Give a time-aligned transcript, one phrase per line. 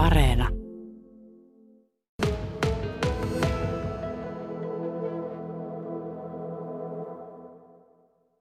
[0.00, 0.48] Areena.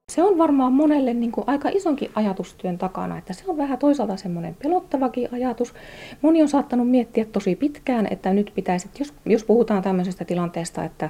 [0.09, 4.17] Se on varmaan monelle niin kuin aika isonkin ajatustyön takana, että se on vähän toisaalta
[4.17, 5.73] semmoinen pelottavakin ajatus.
[6.21, 11.09] Moni on saattanut miettiä tosi pitkään, että nyt pitäisi, jos, jos puhutaan tämmöisestä tilanteesta, että,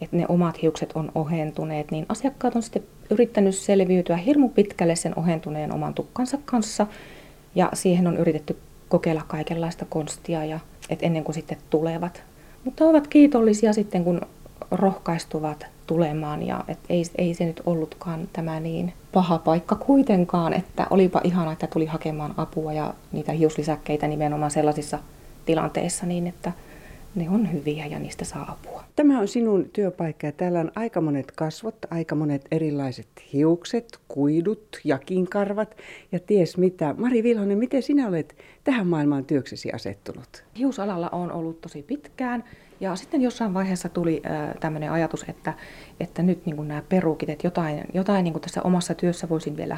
[0.00, 5.18] että ne omat hiukset on ohentuneet, niin asiakkaat on sitten yrittänyt selviytyä hirmu pitkälle sen
[5.18, 6.86] ohentuneen oman tukkansa kanssa.
[7.54, 8.56] Ja siihen on yritetty
[8.88, 10.60] kokeilla kaikenlaista konstia ja,
[10.90, 12.22] että ennen kuin sitten tulevat.
[12.64, 14.20] Mutta ovat kiitollisia sitten, kun
[14.70, 20.86] rohkaistuvat tulemaan ja et ei, ei se nyt ollutkaan tämä niin paha paikka kuitenkaan, että
[20.90, 24.98] olipa ihana, että tuli hakemaan apua ja niitä hiuslisäkkeitä nimenomaan sellaisissa
[25.46, 26.52] tilanteissa niin, että
[27.14, 28.84] ne on hyviä ja niistä saa apua.
[28.96, 34.80] Tämä on sinun työpaikka ja täällä on aika monet kasvot, aika monet erilaiset hiukset, kuidut,
[34.84, 35.76] jakinkarvat
[36.12, 36.94] ja ties mitä.
[36.98, 40.44] Mari Vilhonen, miten sinä olet tähän maailmaan työksesi asettunut?
[40.58, 42.44] Hiusalalla on ollut tosi pitkään
[42.80, 45.54] ja sitten jossain vaiheessa tuli äh, tämmöinen ajatus, että,
[46.00, 49.76] että nyt niin nämä perukit, että jotain, jotain niin tässä omassa työssä voisin vielä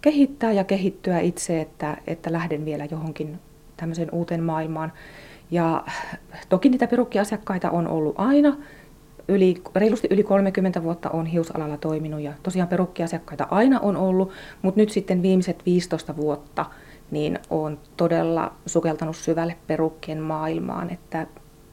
[0.00, 3.38] kehittää ja kehittyä itse, että, että lähden vielä johonkin
[3.76, 4.92] tämmöiseen uuteen maailmaan.
[5.50, 5.84] Ja
[6.48, 8.56] toki niitä perukkiasiakkaita on ollut aina.
[9.28, 14.30] Yli, reilusti yli 30 vuotta on hiusalalla toiminut ja tosiaan perukkiasiakkaita aina on ollut,
[14.62, 16.66] mutta nyt sitten viimeiset 15 vuotta
[17.10, 21.26] niin on todella sukeltanut syvälle perukkien maailmaan, että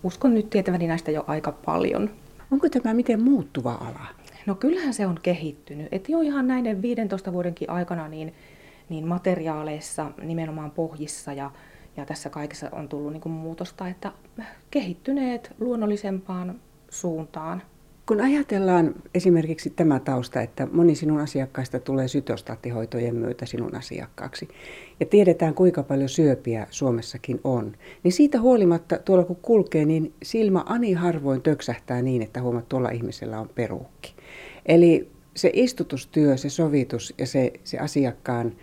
[0.03, 2.09] uskon nyt tietäväni näistä jo aika paljon.
[2.51, 4.07] Onko tämä miten muuttuva ala?
[4.45, 5.87] No kyllähän se on kehittynyt.
[5.91, 8.33] Et jo ihan näiden 15 vuodenkin aikana niin,
[8.89, 11.51] niin materiaaleissa, nimenomaan pohjissa ja,
[11.97, 14.11] ja tässä kaikessa on tullut niin kuin muutosta, että
[14.71, 16.59] kehittyneet luonnollisempaan
[16.89, 17.61] suuntaan.
[18.05, 24.47] Kun ajatellaan esimerkiksi tämä tausta, että moni sinun asiakkaista tulee sytostaattihoitojen myötä sinun asiakkaaksi,
[24.99, 30.63] ja tiedetään kuinka paljon syöpiä Suomessakin on, niin siitä huolimatta tuolla kun kulkee, niin silmä
[30.65, 34.15] ani harvoin töksähtää niin, että huomaat, tuolla ihmisellä on peruukki.
[34.65, 38.53] Eli se istutustyö, se sovitus ja se, se asiakkaan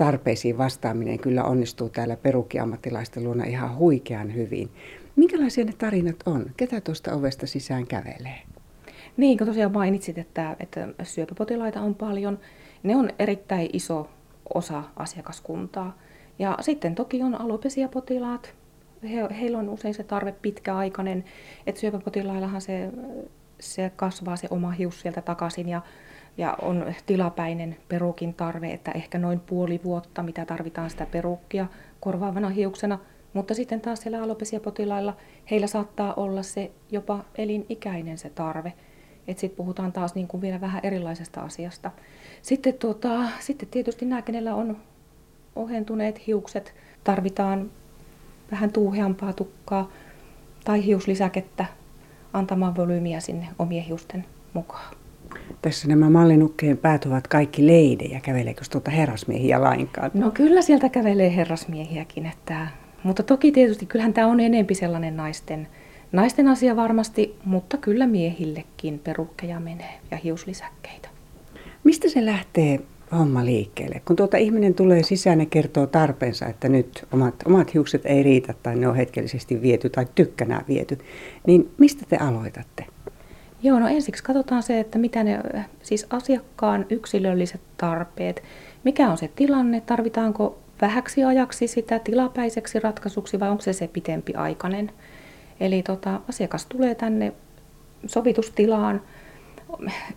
[0.00, 4.70] tarpeisiin vastaaminen kyllä onnistuu täällä perukkiammattilaisten luona ihan huikean hyvin.
[5.16, 6.50] Minkälaisia ne tarinat on?
[6.56, 8.42] Ketä tuosta ovesta sisään kävelee?
[9.16, 12.38] Niin, kun tosiaan mainitsit, että, että syöpäpotilaita on paljon.
[12.82, 14.10] Ne on erittäin iso
[14.54, 15.98] osa asiakaskuntaa.
[16.38, 18.54] Ja sitten toki on alopesiapotilaat.
[19.02, 21.24] He, heillä on usein se tarve pitkäaikainen,
[21.66, 22.90] että syöpäpotilaillahan se,
[23.60, 25.82] se kasvaa se oma hius sieltä takaisin ja,
[26.38, 31.66] ja on tilapäinen perukin tarve, että ehkä noin puoli vuotta, mitä tarvitaan sitä perukkia
[32.00, 32.98] korvaavana hiuksena.
[33.32, 35.16] Mutta sitten taas siellä alopesiapotilailla
[35.50, 38.72] heillä saattaa olla se jopa elinikäinen se tarve.
[39.28, 41.90] Että sitten puhutaan taas niin kuin vielä vähän erilaisesta asiasta.
[42.42, 44.76] Sitten, tuota, sitten tietysti nämä, kenellä on
[45.56, 46.74] ohentuneet hiukset,
[47.04, 47.70] tarvitaan
[48.50, 49.90] vähän tuuheampaa tukkaa
[50.64, 51.64] tai hiuslisäkettä
[52.32, 54.99] antamaan volyymiä sinne omien hiusten mukaan.
[55.62, 58.20] Tässä nämä mallinukkeen päät ovat kaikki leidejä.
[58.20, 60.10] Käveleekö tuota herrasmiehiä lainkaan?
[60.14, 62.26] No kyllä sieltä kävelee herrasmiehiäkin.
[62.26, 62.66] Että,
[63.02, 65.68] mutta toki tietysti kyllähän tämä on enempi sellainen naisten,
[66.12, 71.08] naisten asia varmasti, mutta kyllä miehillekin perukkeja menee ja hiuslisäkkeitä.
[71.84, 72.80] Mistä se lähtee
[73.18, 74.02] homma liikkeelle?
[74.04, 78.54] Kun tuota ihminen tulee sisään ja kertoo tarpeensa, että nyt omat, omat hiukset ei riitä
[78.62, 80.98] tai ne on hetkellisesti viety tai tykkänään viety,
[81.46, 82.86] niin mistä te aloitatte?
[83.62, 85.40] Joo, no ensiksi katsotaan se, että mitä ne,
[85.82, 88.42] siis asiakkaan yksilölliset tarpeet,
[88.84, 94.34] mikä on se tilanne, tarvitaanko vähäksi ajaksi sitä tilapäiseksi ratkaisuksi vai onko se se pitempi
[94.34, 94.92] aikainen.
[95.60, 97.32] Eli tota, asiakas tulee tänne
[98.06, 99.00] sovitustilaan,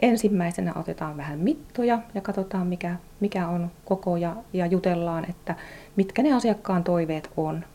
[0.02, 5.56] ensimmäisenä otetaan vähän mittoja ja katsotaan mikä, mikä on koko ja, ja jutellaan, että
[5.96, 7.66] mitkä ne asiakkaan toiveet on.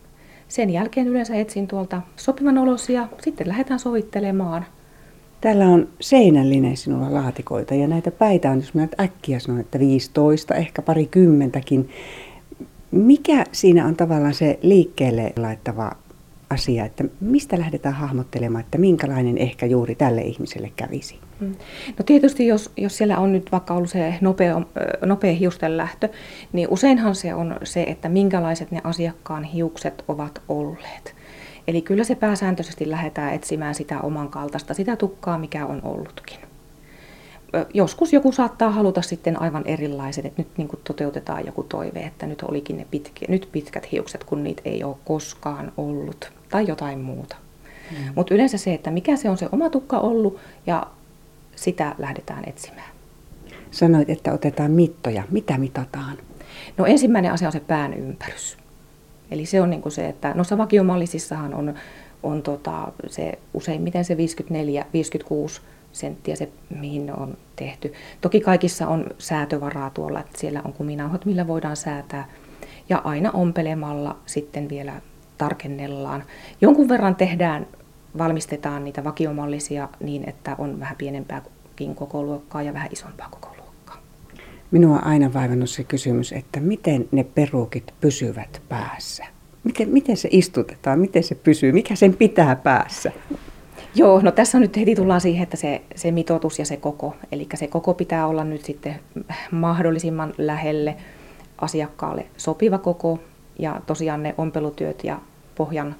[0.49, 4.67] Sen jälkeen yleensä etsin tuolta sopivan olosia, sitten lähdetään sovittelemaan.
[5.41, 10.54] Täällä on seinällinen sinulla laatikoita ja näitä päitä on, jos mä äkkiä sanon, että 15,
[10.54, 11.88] ehkä pari kymmentäkin.
[12.91, 15.93] Mikä siinä on tavallaan se liikkeelle laittava
[16.50, 21.19] asia, että mistä lähdetään hahmottelemaan, että minkälainen ehkä juuri tälle ihmiselle kävisi?
[21.41, 21.55] Mm.
[21.99, 24.62] No tietysti jos, jos siellä on nyt vaikka ollut se nopea,
[25.06, 26.08] nopea hiusten lähtö,
[26.52, 31.18] niin useinhan se on se, että minkälaiset ne asiakkaan hiukset ovat olleet.
[31.66, 36.38] Eli kyllä se pääsääntöisesti lähdetään etsimään sitä oman kaltaista, sitä tukkaa, mikä on ollutkin.
[37.75, 42.43] Joskus joku saattaa haluta sitten aivan erilaiset, että nyt niin toteutetaan joku toive, että nyt
[42.43, 47.37] olikin ne pitki, nyt pitkät hiukset, kun niitä ei ole koskaan ollut, tai jotain muuta.
[47.90, 47.96] Mm.
[48.14, 50.87] Mutta yleensä se, että mikä se on se oma tukka ollut ja
[51.56, 52.90] sitä lähdetään etsimään.
[53.70, 55.22] Sanoit, että otetaan mittoja.
[55.31, 56.19] Mitä mitataan?
[56.76, 58.58] No ensimmäinen asia on se pään ympärys.
[59.31, 61.75] Eli se on niin kuin se, että noissa vakiomallisissahan on,
[62.23, 64.19] on tota, se useimmiten se 54-56
[65.93, 66.49] senttiä se,
[66.81, 67.93] mihin ne on tehty.
[68.21, 72.29] Toki kaikissa on säätövaraa tuolla, että siellä on kuminauhat, millä voidaan säätää.
[72.89, 74.93] Ja aina ompelemalla sitten vielä
[75.39, 76.25] tarkennellaan.
[76.61, 77.67] Jonkun verran tehdään,
[78.19, 83.57] valmistetaan niitä vakiomallisia niin, että on vähän pienempääkin koko luokkaa ja vähän isompaa koko luokkaa.
[84.70, 89.25] Minua on aina vaivannut se kysymys, että miten ne perukit pysyvät päässä?
[89.65, 93.12] Miten, miten se istutetaan, miten se pysyy, mikä sen pitää päässä?
[93.94, 97.49] Joo, no tässä nyt heti tullaan siihen, että se, se mitoitus ja se koko, eli
[97.55, 99.00] se koko pitää olla nyt sitten
[99.50, 100.97] mahdollisimman lähelle
[101.59, 103.19] asiakkaalle sopiva koko,
[103.59, 105.20] ja tosiaan ne ompelutyöt ja
[105.55, 105.97] pohjan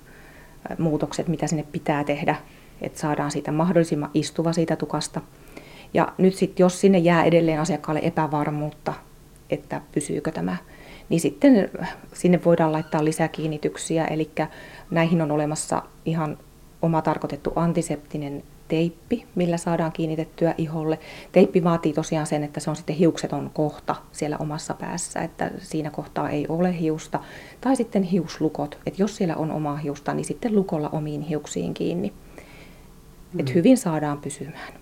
[0.79, 2.37] muutokset, mitä sinne pitää tehdä,
[2.81, 5.21] että saadaan siitä mahdollisimman istuva siitä tukasta.
[5.95, 8.95] Ja nyt sitten, jos sinne jää edelleen asiakkaalle epävarmuutta,
[9.51, 10.57] että pysyykö tämä,
[11.09, 11.71] niin sitten
[12.15, 14.31] sinne voidaan laittaa lisäkiinnityksiä, eli
[14.91, 16.39] näihin on olemassa ihan
[16.83, 20.99] oma tarkoitettu antiseptinen teippi, millä saadaan kiinnitettyä iholle.
[21.33, 25.91] Teippi vaatii tosiaan sen, että se on sitten hiukseton kohta siellä omassa päässä, että siinä
[25.91, 27.21] kohtaa ei ole hiusta.
[27.61, 32.13] Tai sitten hiuslukot, että jos siellä on omaa hiusta, niin sitten lukolla omiin hiuksiin kiinni.
[33.33, 33.41] Mm.
[33.41, 34.73] Että hyvin saadaan pysymään.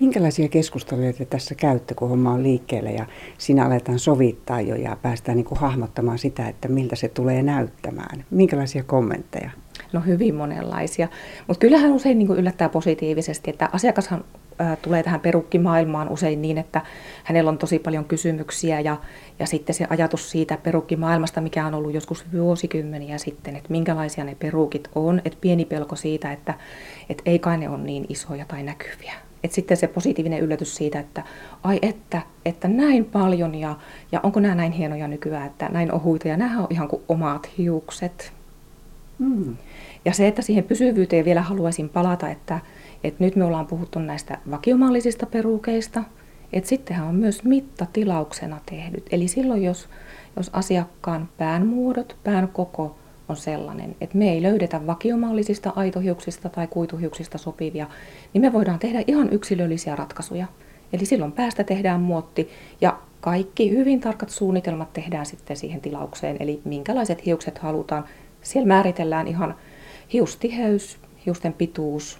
[0.00, 3.06] Minkälaisia keskusteluja te tässä käytte, kun homma on liikkeellä ja
[3.38, 8.24] siinä aletaan sovittaa jo ja päästään niin kuin hahmottamaan sitä, että miltä se tulee näyttämään?
[8.30, 9.50] Minkälaisia kommentteja?
[9.92, 11.08] No hyvin monenlaisia.
[11.46, 14.24] Mutta kyllähän usein niin kuin yllättää positiivisesti, että asiakashan
[14.82, 16.80] tulee tähän perukkimaailmaan usein niin, että
[17.24, 18.96] hänellä on tosi paljon kysymyksiä ja,
[19.38, 24.34] ja sitten se ajatus siitä perukkimaailmasta, mikä on ollut joskus vuosikymmeniä sitten, että minkälaisia ne
[24.34, 26.54] perukit on, että pieni pelko siitä, että,
[27.08, 29.25] että ei kai ne ole niin isoja tai näkyviä.
[29.44, 31.22] Et sitten se positiivinen yllätys siitä, että
[31.62, 33.76] ai että, että näin paljon ja,
[34.12, 37.50] ja onko nämä näin hienoja nykyään, että näin ohuita ja nämä on ihan kuin omat
[37.58, 38.32] hiukset.
[39.18, 39.56] Mm.
[40.04, 42.60] Ja se, että siihen pysyvyyteen vielä haluaisin palata, että,
[43.04, 46.02] että nyt me ollaan puhuttu näistä vakiomallisista perukeista,
[46.52, 49.06] että sittenhän on myös mittatilauksena tehdyt.
[49.10, 49.88] Eli silloin, jos,
[50.36, 52.96] jos asiakkaan pään muodot, pään koko
[53.28, 57.86] on sellainen, että me ei löydetä vakiomallisista aitohiuksista tai kuituhiuksista sopivia,
[58.34, 60.46] niin me voidaan tehdä ihan yksilöllisiä ratkaisuja.
[60.92, 62.50] Eli silloin päästä tehdään muotti
[62.80, 68.04] ja kaikki hyvin tarkat suunnitelmat tehdään sitten siihen tilaukseen, eli minkälaiset hiukset halutaan.
[68.42, 69.54] Siellä määritellään ihan
[70.12, 72.18] hiustiheys, hiusten pituus,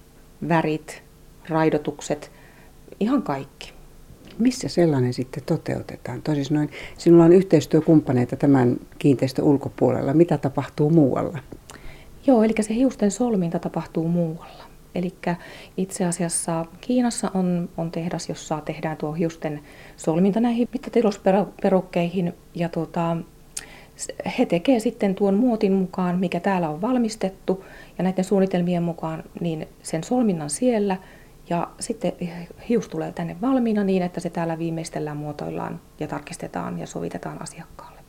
[0.49, 1.03] värit,
[1.49, 2.32] raidotukset,
[3.00, 3.75] ihan kaikki.
[4.38, 6.22] Missä sellainen sitten toteutetaan?
[6.22, 10.14] Toisin noin, sinulla on yhteistyökumppaneita tämän kiinteistön ulkopuolella.
[10.14, 11.38] Mitä tapahtuu muualla?
[12.26, 14.64] Joo, eli se hiusten solminta tapahtuu muualla.
[14.94, 15.14] Eli
[15.76, 19.60] itse asiassa Kiinassa on, on tehdas, jossa tehdään tuo hiusten
[19.96, 22.32] solminta näihin mittatilusperukkeihin.
[22.54, 23.16] Ja tuota,
[24.38, 27.64] he tekevät sitten tuon muotin mukaan, mikä täällä on valmistettu,
[27.98, 30.96] ja näiden suunnitelmien mukaan niin sen solminnan siellä,
[31.48, 32.12] ja sitten
[32.69, 38.00] hius tulee tänne valmiina niin, että se täällä viimeistellään, muotoillaan ja tarkistetaan ja sovitetaan asiakkaalle.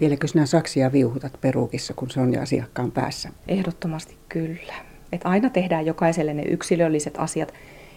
[0.00, 3.28] Vieläkö sinä saksia viuhutat peruukissa, kun se on jo asiakkaan päässä?
[3.48, 4.74] Ehdottomasti kyllä.
[5.12, 7.54] Et aina tehdään jokaiselle ne yksilölliset asiat.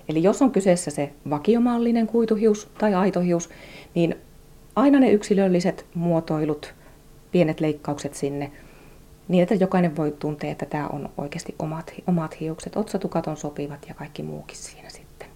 [0.10, 3.50] Eli jos on kyseessä se vakiomallinen kuituhius tai aitohius,
[3.95, 4.16] niin
[4.75, 6.74] aina ne yksilölliset muotoilut–
[7.34, 8.51] pienet leikkaukset sinne,
[9.28, 13.86] niin että jokainen voi tuntea, että tämä on oikeasti omat, omat hiukset, otsatukat on sopivat
[13.88, 15.28] ja kaikki muukin siinä sitten.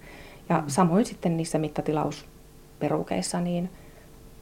[0.50, 0.64] Ja mm.
[0.68, 3.70] samoin sitten niissä mittatilausperukeissa, niin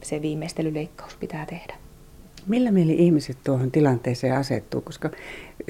[0.02, 1.74] se viimeistelyleikkaus pitää tehdä.
[2.46, 4.80] Millä mieli ihmiset tuohon tilanteeseen asettuu?
[4.80, 5.10] Koska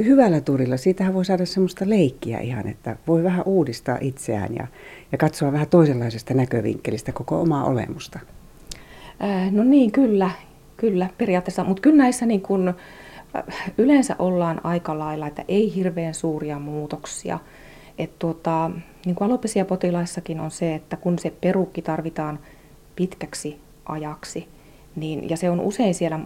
[0.04, 4.66] hyvällä turilla siitähän voi saada semmoista leikkiä ihan, että voi vähän uudistaa itseään ja,
[5.12, 8.20] ja katsoa vähän toisenlaisesta näkövinkkelistä koko omaa olemusta.
[9.50, 10.30] no niin, kyllä.
[10.76, 11.64] Kyllä, periaatteessa.
[11.64, 12.74] Mutta kyllä näissä niin kun, äh,
[13.78, 17.38] yleensä ollaan aika lailla, että ei hirveän suuria muutoksia.
[17.98, 18.70] Et tuota,
[19.04, 22.38] niin kuin alopesiapotilaissakin on se, että kun se perukki tarvitaan
[22.96, 24.48] pitkäksi ajaksi,
[24.96, 26.20] niin, ja se on usein siellä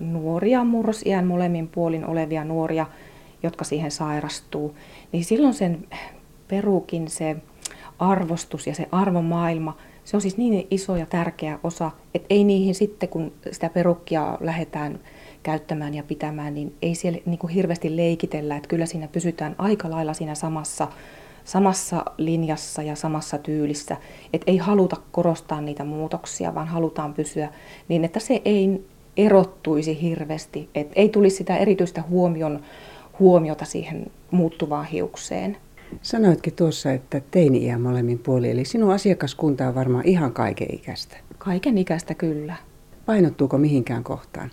[0.00, 2.86] nuoria, murrosiän molemmin puolin olevia nuoria,
[3.42, 4.76] jotka siihen sairastuu,
[5.12, 5.88] niin silloin sen
[6.48, 7.36] perukin se
[7.98, 12.74] arvostus ja se arvomaailma– se on siis niin iso ja tärkeä osa, että ei niihin
[12.74, 15.00] sitten, kun sitä perukkia lähdetään
[15.44, 19.90] käyttämään ja pitämään, niin ei siellä niin kuin hirveästi leikitellä, että kyllä siinä pysytään aika
[19.90, 20.88] lailla siinä samassa,
[21.44, 23.96] samassa linjassa ja samassa tyylissä,
[24.32, 27.48] että ei haluta korostaa niitä muutoksia, vaan halutaan pysyä
[27.88, 28.84] niin, että se ei
[29.16, 32.60] erottuisi hirveästi, että ei tulisi sitä erityistä huomion,
[33.18, 35.56] huomiota siihen muuttuvaan hiukseen.
[36.02, 41.16] Sanoitkin tuossa, että teini-iän molemmin puoli, eli sinun asiakaskunta on varmaan ihan kaiken ikäistä.
[41.38, 42.56] Kaiken ikäistä kyllä.
[43.06, 44.50] Painottuuko mihinkään kohtaan?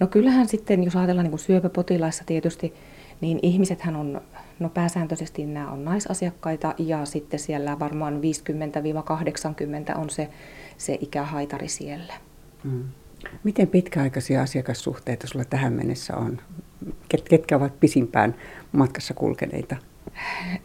[0.00, 2.74] No kyllähän sitten, jos ajatellaan niin kuin syöpäpotilaissa tietysti,
[3.20, 4.20] niin ihmisethän on,
[4.58, 8.20] no pääsääntöisesti nämä on naisasiakkaita ja sitten siellä varmaan
[9.94, 10.28] 50-80 on se,
[10.78, 12.14] se ikähaitari siellä.
[12.64, 12.84] Mm.
[13.44, 16.40] Miten pitkäaikaisia asiakassuhteita sulla tähän mennessä on?
[17.28, 18.34] Ketkä ovat pisimpään
[18.72, 19.76] matkassa kulkeneita?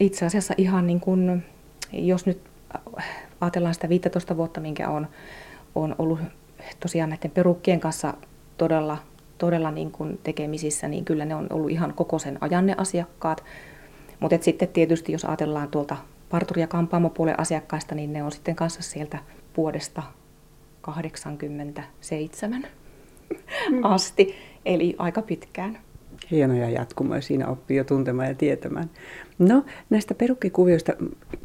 [0.00, 1.44] Itse asiassa ihan niin kuin,
[1.92, 2.40] jos nyt
[3.40, 5.06] ajatellaan sitä 15 vuotta, minkä on,
[5.74, 6.20] on ollut
[6.80, 8.14] tosiaan näiden perukkien kanssa
[8.56, 8.98] todella,
[9.38, 13.44] todella niin kuin tekemisissä, niin kyllä ne on ollut ihan koko sen ajan ne asiakkaat.
[14.20, 15.96] Mutta sitten tietysti, jos ajatellaan tuolta
[16.28, 19.18] parturi- ja kampaamopuolen asiakkaista, niin ne on sitten kanssa sieltä
[19.56, 20.02] vuodesta
[20.80, 22.66] 87
[23.70, 23.84] mm.
[23.84, 24.34] asti,
[24.64, 25.78] eli aika pitkään.
[26.30, 28.90] Hienoja jatkumoja siinä oppii jo tuntemaan ja tietämään.
[29.38, 30.92] No näistä perukkikuvioista,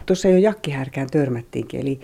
[0.06, 2.00] tuossa jo jakkihärkään törmättiinkin, eli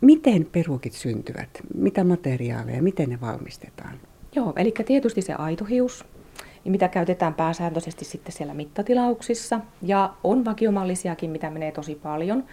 [0.00, 1.48] miten perukit syntyvät?
[1.74, 4.00] Mitä materiaaleja, miten ne valmistetaan?
[4.34, 6.04] Joo, eli tietysti se aitohius,
[6.64, 9.60] mitä käytetään pääsääntöisesti sitten siellä mittatilauksissa.
[9.82, 12.44] Ja on vakiomallisiakin, mitä menee tosi paljon.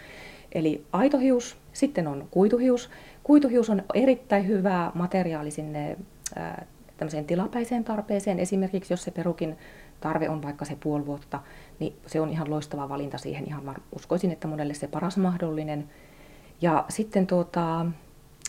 [0.51, 2.89] Eli aitohius, sitten on kuituhius.
[3.23, 5.97] Kuituhius on erittäin hyvä materiaali sinne
[6.35, 6.65] ää,
[7.27, 8.39] tilapäiseen tarpeeseen.
[8.39, 9.57] Esimerkiksi jos se perukin
[9.99, 11.39] tarve on vaikka se puoli vuotta,
[11.79, 13.47] niin se on ihan loistava valinta siihen.
[13.47, 15.89] Ihan uskoisin, että monelle se paras mahdollinen.
[16.61, 17.85] Ja sitten, tuota,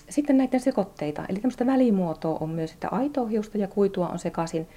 [0.08, 4.68] sitten näiden sekoitteita, eli tämmöistä välimuotoa on myös, että aitoa hiusta ja kuitua on sekaisin.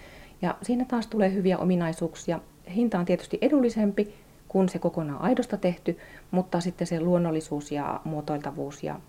[0.42, 2.40] Ja siinä taas tulee hyviä ominaisuuksia.
[2.76, 4.16] Hinta on tietysti edullisempi
[4.48, 5.98] kuin se kokonaan aidosta tehty,
[6.32, 9.00] mutta sitten se luonnollisuus ja muotoiltavuus ja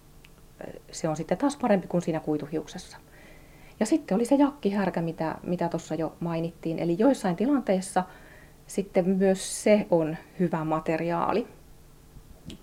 [0.92, 2.98] se on sitten taas parempi kuin siinä kuituhiuksessa.
[3.80, 6.78] Ja sitten oli se jakkihärkä, mitä, mitä tuossa jo mainittiin.
[6.78, 8.04] Eli joissain tilanteissa
[8.66, 11.46] sitten myös se on hyvä materiaali.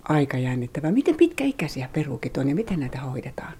[0.08, 0.92] Aika jännittävää.
[0.92, 3.52] Miten pitkäikäisiä perukit on ja miten näitä hoidetaan?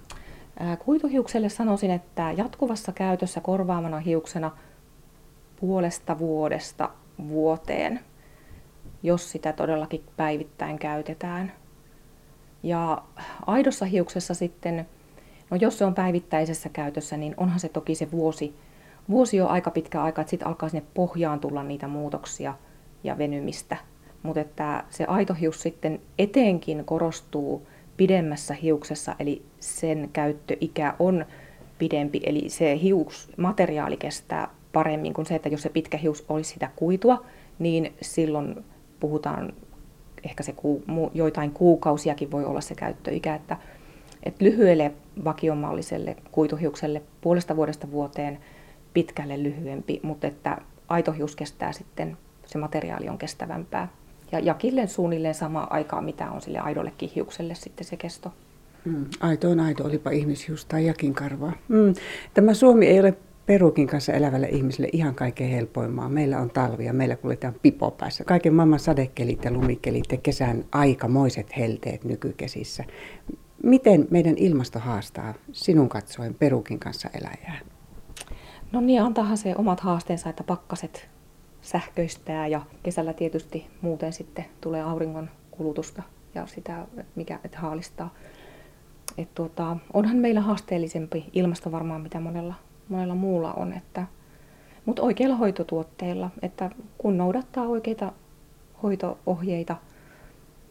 [0.85, 4.51] Kuituhiukselle sanoisin, että jatkuvassa käytössä korvaamana hiuksena
[5.59, 6.89] puolesta vuodesta
[7.27, 7.99] vuoteen,
[9.03, 11.51] jos sitä todellakin päivittäin käytetään.
[12.63, 13.03] Ja
[13.45, 14.87] aidossa hiuksessa sitten,
[15.49, 18.55] no jos se on päivittäisessä käytössä, niin onhan se toki se vuosi,
[19.09, 22.53] vuosi on aika pitkä aika, että sitten alkaa sinne pohjaan tulla niitä muutoksia
[23.03, 23.77] ja venymistä.
[24.23, 31.25] Mutta että se aito hius sitten etenkin korostuu pidemmässä hiuksessa, eli sen käyttöikä on
[31.77, 36.69] pidempi, eli se hiusmateriaali kestää paremmin kuin se, että jos se pitkä hius olisi sitä
[36.75, 37.25] kuitua,
[37.59, 38.65] niin silloin
[38.99, 39.53] puhutaan
[40.23, 43.57] ehkä se kuu, joitain kuukausiakin voi olla se käyttöikä, että,
[44.23, 44.91] että lyhyelle
[45.23, 48.39] vakiomalliselle kuituhiukselle puolesta vuodesta vuoteen
[48.93, 53.87] pitkälle lyhyempi, mutta että aitohius kestää sitten, se materiaali on kestävämpää.
[54.31, 58.33] Ja jakille suunnilleen sama aikaa, mitä on sille aidollekin hiukselle sitten se kesto.
[58.85, 61.53] Mm, aito on aito, olipa ihmishius tai jakin karvaa.
[61.67, 61.93] Mm,
[62.33, 63.13] tämä Suomi ei ole
[63.45, 66.09] perukin kanssa elävälle ihmiselle ihan kaikkein helpoimaa.
[66.09, 68.23] Meillä on talvia, meillä kuljetaan pipo päässä.
[68.23, 72.83] Kaiken maailman sadekelit ja lumikelit ja kesän aikamoiset helteet nykykesissä.
[73.63, 77.59] Miten meidän ilmasto haastaa sinun katsoen perukin kanssa eläjää?
[78.71, 81.09] No niin, antaahan se omat haasteensa, että pakkaset
[81.61, 86.03] sähköistää ja kesällä tietysti muuten sitten tulee auringon kulutusta
[86.35, 88.13] ja sitä, mikä että haalistaa.
[89.17, 92.53] Et tuota, onhan meillä haasteellisempi ilmasto varmaan mitä monella
[92.91, 93.73] monella muulla on.
[93.73, 94.07] Että,
[94.85, 98.11] mutta oikeilla hoitotuotteilla, että kun noudattaa oikeita
[98.83, 99.77] hoitoohjeita,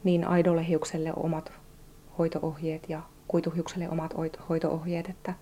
[0.04, 1.52] niin aidolle hiukselle omat
[2.18, 4.14] hoitoohjeet ja kuituhiukselle omat
[4.48, 5.34] hoitoohjeet, että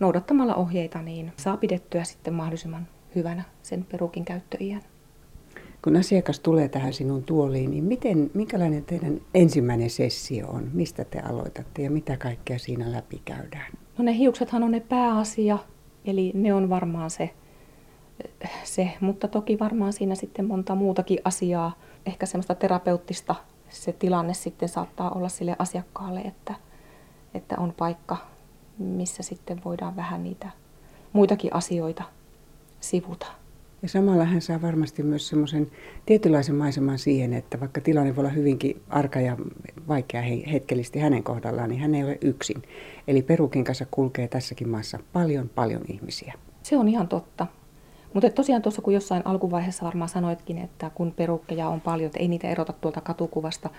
[0.00, 4.82] noudattamalla ohjeita niin saa pidettyä sitten mahdollisimman hyvänä sen perukin käyttöiän.
[5.84, 10.70] Kun asiakas tulee tähän sinun tuoliin, niin miten, minkälainen teidän ensimmäinen sessio on?
[10.72, 13.72] Mistä te aloitatte ja mitä kaikkea siinä läpi käydään?
[13.98, 15.58] No ne hiuksethan on ne pääasia,
[16.06, 17.30] Eli ne on varmaan se,
[18.64, 21.72] se, mutta toki varmaan siinä sitten monta muutakin asiaa,
[22.06, 23.34] ehkä semmoista terapeuttista
[23.68, 26.54] se tilanne sitten saattaa olla sille asiakkaalle, että,
[27.34, 28.16] että on paikka,
[28.78, 30.50] missä sitten voidaan vähän niitä
[31.12, 32.04] muitakin asioita
[32.90, 33.26] sivuta.
[33.82, 35.70] Ja samalla hän saa varmasti myös semmoisen
[36.06, 39.36] tietynlaisen maiseman siihen, että vaikka tilanne voi olla hyvinkin arka ja
[39.88, 42.62] vaikea hetkellisesti hänen kohdallaan, niin hän ei ole yksin.
[43.08, 46.34] Eli perukin kanssa kulkee tässäkin maassa paljon, paljon ihmisiä.
[46.62, 47.46] Se on ihan totta.
[48.14, 52.28] Mutta tosiaan tuossa kun jossain alkuvaiheessa varmaan sanoitkin, että kun perukkeja on paljon, että ei
[52.28, 53.70] niitä erota tuolta katukuvasta,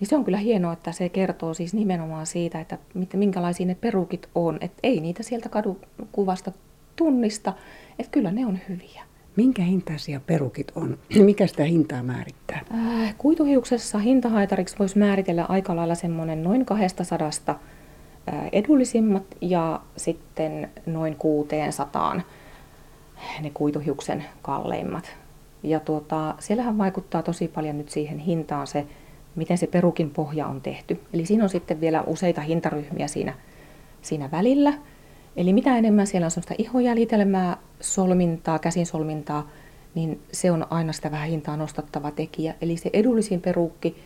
[0.00, 2.78] niin se on kyllä hienoa, että se kertoo siis nimenomaan siitä, että
[3.14, 4.58] minkälaisia ne perukit on.
[4.60, 6.52] Että ei niitä sieltä kadukuvasta
[6.96, 7.52] tunnista,
[7.98, 9.02] että kyllä ne on hyviä.
[9.36, 10.98] Minkä hintaisia perukit on?
[11.24, 12.60] Mikä sitä hintaa määrittää?
[12.74, 17.56] Äh, kuituhiuksessa hintahaitariksi voisi määritellä aika lailla semmoinen noin 200 äh,
[18.52, 22.20] edullisimmat ja sitten noin 600
[23.40, 25.16] ne kuituhiuksen kalleimmat.
[25.62, 28.86] Ja tuota, siellähän vaikuttaa tosi paljon nyt siihen hintaan se,
[29.34, 31.00] miten se perukin pohja on tehty.
[31.12, 33.34] Eli siinä on sitten vielä useita hintaryhmiä siinä,
[34.02, 34.72] siinä välillä.
[35.36, 39.50] Eli mitä enemmän siellä on sellaista ihojäljitelmää, solmintaa, käsin solmintaa,
[39.94, 42.54] niin se on aina sitä vähän hintaa nostattava tekijä.
[42.60, 43.96] Eli se edullisin perukki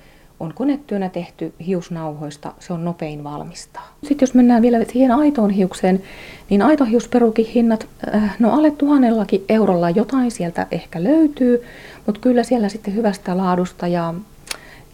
[0.40, 3.94] on konetyönä tehty hiusnauhoista, se on nopein valmistaa.
[4.04, 6.02] Sitten jos mennään vielä siihen aitoon hiukseen,
[6.50, 11.62] niin aitohiusperukin hinnat, äh, no alle tuhannellakin eurolla jotain sieltä ehkä löytyy,
[12.06, 14.14] mutta kyllä siellä sitten hyvästä laadusta ja,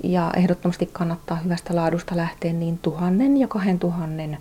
[0.03, 4.39] ja ehdottomasti kannattaa hyvästä laadusta lähteä, niin tuhannen ja kahden tuhannen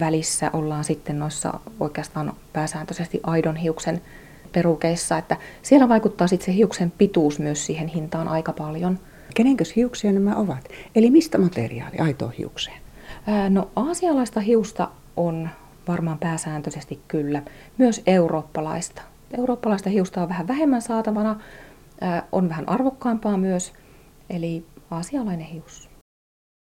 [0.00, 4.02] välissä ollaan sitten noissa oikeastaan pääsääntöisesti aidon hiuksen
[4.52, 8.98] perukeissa, että siellä vaikuttaa sitten se hiuksen pituus myös siihen hintaan aika paljon.
[9.34, 10.68] Kenenkös hiuksia nämä ovat?
[10.94, 12.80] Eli mistä materiaali aitoon hiukseen?
[13.48, 15.48] No aasialaista hiusta on
[15.88, 17.42] varmaan pääsääntöisesti kyllä,
[17.78, 19.02] myös eurooppalaista.
[19.38, 21.40] Eurooppalaista hiusta on vähän vähemmän saatavana,
[22.32, 23.72] on vähän arvokkaampaa myös,
[24.30, 25.87] eli aasialainen hius.